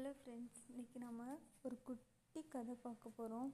[0.00, 1.22] Hello friends இன்றைக்கி நம்ம
[1.62, 3.50] ஒரு குட்டி கதை பார்க்க போகிறோம்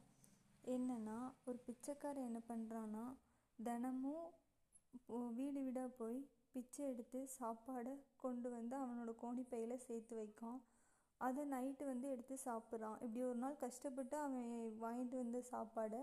[0.65, 3.05] என்னென்னா ஒரு பிச்சைக்காரன் என்ன பண்ணுறான்னா
[3.59, 4.29] தினமும்
[5.39, 6.19] வீடு வீடாக போய்
[6.53, 10.61] பிச்சை எடுத்து சாப்பாடை கொண்டு வந்து அவனோட கோணிப்பையில் சேர்த்து வைக்கான்.
[11.21, 12.97] அதை நைட்டு வந்து எடுத்து சாப்பிட்றான்.
[13.05, 14.47] இப்படி ஒரு நாள் கஷ்டப்பட்டு அவன்
[14.85, 16.03] வாங்கிட்டு வந்த சாப்பாடை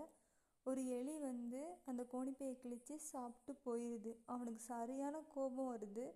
[0.66, 6.06] ஒரு எலி வந்து அந்த கோணிப்பையை கிழித்து சாப்பிட்டு போயிடுது அவனுக்கு சரியான கோபம் வருது.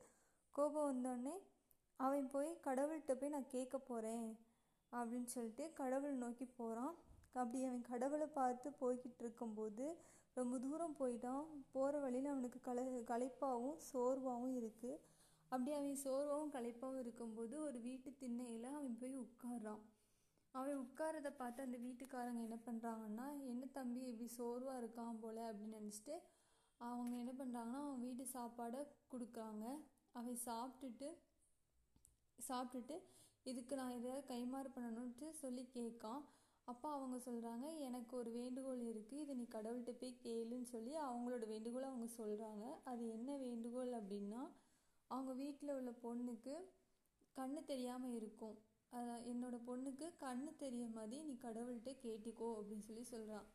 [0.55, 1.37] கோபம் வந்தோடனே
[2.01, 4.29] அவன் போய் கடவுள்கிட்ட போய் நான் கேட்க போகிறேன்
[4.93, 6.95] அப்படின்னு சொல்லிட்டு கடவுள் நோக்கி போகிறான்
[7.41, 9.87] அப்படி அவன் கடவுளை பார்த்து போய்கிட்டு இருக்கும்போது
[10.37, 11.45] ரொம்ப தூரம் போயிட்டான்.
[11.75, 15.01] போகிற வழியில் அவனுக்கு கலை களைப்பாகவும் சோர்வாகவும் இருக்குது
[15.53, 19.83] அப்படி அவன் சோர்வாகவும் களைப்பாகவும் இருக்கும்போது ஒரு வீட்டு திண்ணையில் அவன் போய் உட்கார்றான்.
[20.55, 26.15] அவன் உட்காரத பார்த்து அந்த வீட்டுக்காரங்க என்ன பண்ணுறாங்கன்னா என்ன தம்பி இப்படி சோர்வாக இருக்கான் போல அப்படின்னு நினச்சிட்டு
[26.81, 28.81] அவங்க என்ன பண்ணுறாங்கன்னா அவன் வீட்டு சாப்பாடை
[29.13, 29.65] கொடுக்குறாங்க.
[30.19, 31.09] அவன் சாப்பிட்டுட்டு
[32.49, 32.97] சாப்பிட்டுட்டு
[33.47, 36.23] இதுக்கு நான் எதாவது கைமாறு பண்ணணுன்ட்டு சொல்லி கேட்கான்.
[36.69, 41.87] அப்போ அவங்க சொல்கிறாங்க எனக்கு ஒரு வேண்டுகோள் இருக்குது இதை நீ கடவுள்கிட்ட போய் கேளுன்னு சொல்லி அவங்களோட வேண்டுகோளை
[41.91, 44.43] அவங்க சொல்கிறாங்க அது என்ன வேண்டுகோள் அப்படின்னா
[45.11, 46.55] அவங்க வீட்டில் உள்ள பொண்ணுக்கு
[47.37, 48.57] கண்ணு தெரியாமல் இருக்கும்.
[48.93, 53.47] அதான் என்னோட பொண்ணுக்கு கண்ணு தெரிய மாதிரி நீ கடவுள்கிட்ட கேட்டிக்கோ அப்படின்னு சொல்லி சொல்கிறான்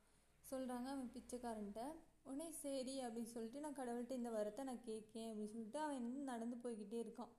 [0.52, 1.84] சொல்கிறாங்க அவன் பிச்சைக்காரன்ட்ட.
[2.24, 7.00] உடனே சரி அப்படின்னு சொல்லிட்டு நான் கடவுள்கிட்ட இந்த வரத்தை நான் கேட்கேன் அப்படின்னு சொல்லிட்டு அவன் நடந்து போய்கிட்டே
[7.06, 7.32] இருக்கான்.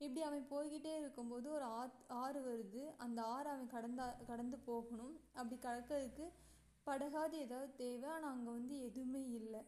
[0.00, 2.82] இப்படி அவன் போய்கிட்டே இருக்கும்போது ஒரு ஆத் ஆறு வருது.
[3.04, 5.14] அந்த ஆறு அவன் கடந்தா கடந்து போகணும்.
[5.38, 6.26] அப்படி கடக்கிறதுக்கு
[6.86, 8.08] படகாது ஏதாவது தேவை.
[8.16, 9.62] ஆனால் அங்கே வந்து எதுவுமே இல்லை.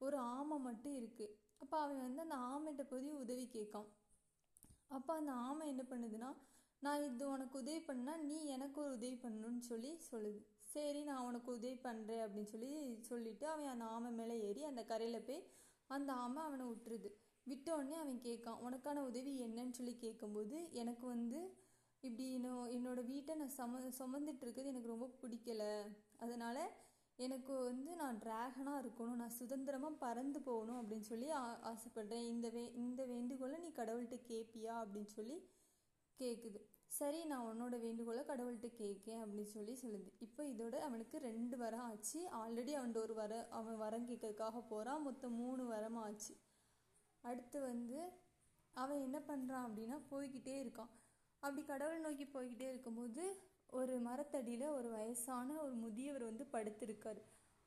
[0.00, 3.88] ஒரு ஆமை மட்டும் இருக்குது அப்போ அவன் வந்து அந்த ஆமைகிட்ட போய் உதவி கேட்கான்.
[4.96, 6.30] அப்போ அந்த ஆமை என்ன பண்ணுதுன்னா
[6.82, 10.40] நான் இது உனக்கு உதவி பண்ணால் நீ எனக்கு ஒரு உதவி பண்ணணும்னு சொல்லி சொல்லுது.
[10.72, 12.70] சரி நான் உனக்கு உதவி பண்ணுறேன் அப்படின்னு சொல்லி
[13.10, 15.42] சொல்லிவிட்டு அவன் அந்த ஆமை மேலே ஏறி அந்த கரையில் போய்
[15.90, 17.10] அந்த ஆமை அவனை விட்டுருது.
[17.48, 21.56] விட்டோடனே அவன் கேட்கான் உனக்கான உதவி என்னன்னு சொல்லி கேட்கும்போது எனக்கு வந்து
[22.00, 25.82] இப்படி இன்னும் என்னோட வீட்டை நான் சம சுமந்துட்டு இருக்கிறது எனக்கு ரொம்ப பிடிக்கல.
[26.16, 26.70] அதனால்
[27.16, 29.14] எனக்கு வந்து நான் டிராகனாக இருக்கணும்.
[29.14, 32.26] நான் சுதந்திரமாக பறந்து போகணும் அப்படின்னு சொல்லி ஆ- ஆசைப்படுறேன்.
[32.26, 35.48] இந்த வே இந்த வேண்டுகோளை நீ கடவுள்கிட்ட கேட்பியா அப்படின்னு சொல்லி
[36.18, 40.12] கேட்குது சரி நான் உன்னோட வேண்டுகோளை கடவுள்கிட்ட கேட்கேன் அப்படின்னு சொல்லி சொல்லுது.
[40.18, 42.28] இப்போ இதோட அவனுக்கு ரெண்டு வரம் ஆச்சு.
[42.30, 46.36] ஆல்ரெடி அவன்கிட்ட ஒரு வர அவன் வரம் கேட்கறதுக்காக போகிறான் மொத்தம் மூணு வரமாக ஆச்சு.
[47.22, 47.98] அடுத்து வந்து
[48.76, 50.92] அவன் என்ன பண்ணுறான் அப்படின்னா போய்கிட்டே இருக்கான்.
[51.42, 53.24] அப்படி கடவுள் நோக்கி போய்கிட்டே இருக்கும்போது
[53.66, 57.20] ஒரு மரத்தடியில் ஒரு வயசான ஒரு முதியவர் வந்து படுத்திருக்கார்.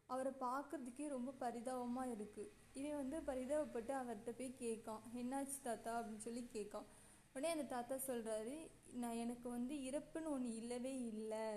[0.09, 5.03] அவரை பார்க்கறதுக்கே ரொம்ப பரிதாபமாக இருக்குது இவன் வந்து பரிதாபப்பட்டு அவர்கிட்ட போய் கேட்கான்.
[5.13, 5.91] என்னாச்சு தாத்தா?
[5.99, 6.85] அப்படின்னு சொல்லி கேட்கான்.
[7.33, 8.55] உடனே அந்த தாத்தா சொல்கிறாரு
[8.93, 11.47] நான் எனக்கு வந்து இறப்புன்னு ஒன்று இல்லவே இல்லை.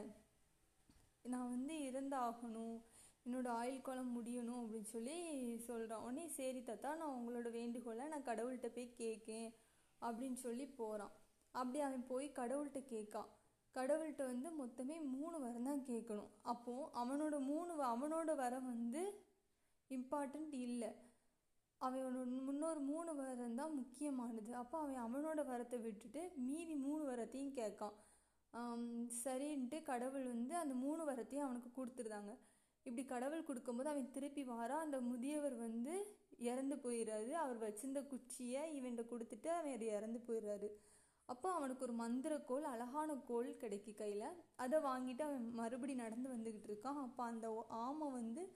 [1.23, 2.79] நான் வந்து இறந்தாகணும்.
[3.29, 5.17] என்னோட ஆயுள் காலம் முடியணும் அப்படின்னு சொல்லி
[5.59, 9.55] சொல்கிறான் உடனே சரி தாத்தா நான் உங்களோட வேண்டுகோளை நான் கடவுள்கிட்ட போய் கேட்கேன்
[10.01, 11.13] அப்படின்னு சொல்லி போகிறான்
[11.51, 13.37] அப்படி அவன் போய் கடவுள்கிட்ட கேட்கான்
[13.75, 16.29] கடவுள்கிட்ட வந்து மொத்தமே மூணு வரம் தான் கேட்கணும்.
[16.43, 19.03] அப்போது அவனோட மூணு வ- அவனோட வரம் வந்து
[19.91, 20.89] இம்பார்ட்டண்ட் இல்லை.
[21.81, 24.55] அவனோட முன்னொரு மூணு வரம் தான் முக்கியமானது.
[24.55, 27.93] அப்போ அவன் அவனோட வரத்தை விட்டுட்டு மீதி மூணு வரத்தையும் கேட்கான்
[29.25, 32.39] சரின்ட்டு கடவுள் வந்து அந்த மூணு வரத்தையும் அவனுக்கு கொடுத்துருந்தாங்க.
[32.83, 39.07] இப்படி கடவுள் கொடுக்கும்போது அவன் திருப்பி வாரான் அந்த முதியவர் வந்து இறந்து போயிடுறாரு அவர் வச்சிருந்த குச்சியை இவன்கிட்ட
[39.11, 40.71] கொடுத்துட்டு அவன் இறந்து போயிடுறாரு
[41.25, 44.43] அப்போ அவனுக்கு ஒரு மந்திர கோல் அழகான கோல் கிடைக்கி கையில்.
[44.57, 47.01] அதை வாங்கிட்டு அவன் மறுபடி நடந்து வந்துக்கிட்டு இருக்கான்.
[47.01, 48.53] அப்போ அந்த ஓ- ஆமை வந்து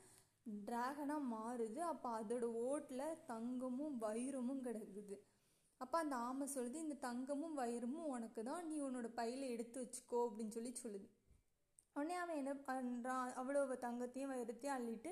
[0.67, 1.77] டிராகனாக மாறுது.
[1.77, 5.19] அப்போ அதோட ஓட்டில் தங்கமும் வைரமும் கிடக்குது.
[5.77, 10.49] அப்போ அந்த ஆமை சொல்லுது இந்த தங்கமும் வைரமும் உனக்கு தான் நீ உன்னோட பையில எடுத்து வச்சுக்கோ அப்படின்னு
[10.49, 11.09] சொல்லி சொல்லுது.
[11.97, 15.11] உடனே அவன் என்ன பண்ணுறான் அவ்வளோ தங்கத்தையும் வைரத்தையும் அள்ளிட்டு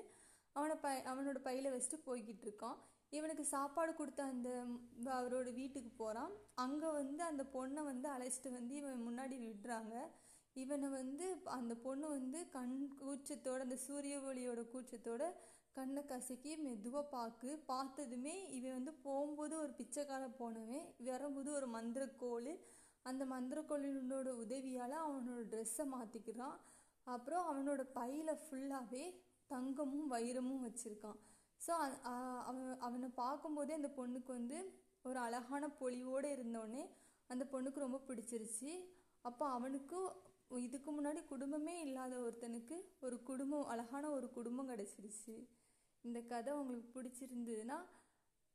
[0.57, 2.79] அவனை பை அவனோட பையில வச்சுட்டு போய்கிட்டு இருக்கான்.
[3.13, 4.49] இவனுக்கு சாப்பாடு கொடுத்த அந்த
[5.19, 6.33] அவரோட வீட்டுக்கு போகிறான்
[6.65, 9.95] அங்கே வந்து அந்த பொண்ணை வந்து அழைச்சிட்டு வந்து இவன் முன்னாடி விடுறாங்க.
[10.57, 11.27] இவனை வந்து
[11.59, 15.25] அந்த பொண்ணு வந்து கண் கூச்சத்தோட அந்த சூரிய ஒளியோட கூச்சத்தோட
[15.77, 20.87] கண்ணை கசக்கி மெதுவாக பார்க்கு பார்த்ததுமே இவன் வந்து போகும்போது ஒரு பிச்சைக்கார போனவன்.
[21.09, 22.51] வரும்போது ஒரு மந்திரக்கோள்.
[23.07, 26.57] அந்த மந்திரக்கொள்ளினோட உதவியால் அவனோட ட்ரெஸ்ஸை மாற்றிக்கிறான்
[27.07, 29.05] அப்புறம் அவனோட பையில் ஃபுல்லாகவே
[29.51, 31.19] தங்கமும் வைரமும் வச்சுருக்கான்.
[31.61, 31.71] ஸோ
[32.51, 34.59] அவன் அவனை பார்க்கும்போதே அந்த பொண்ணுக்கு வந்து
[35.09, 36.85] ஒரு அழகான பொலிவோடு இருந்தோடனே
[37.31, 38.73] அந்த பொண்ணுக்கு ரொம்ப பிடிச்சிருச்சு.
[39.25, 39.99] அப்போ அவனுக்கு
[40.67, 42.77] இதுக்கு முன்னாடி குடும்பமே இல்லாத ஒருத்தனுக்கு
[43.07, 45.35] ஒரு குடும்பம் அழகான ஒரு குடும்பம் கிடச்சிருச்சு.
[46.05, 47.79] இந்த கதை உங்களுக்கு பிடிச்சிருந்ததுன்னா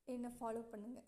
[0.08, 1.08] என்னை ஃபாலோ பண்ணுங்கள்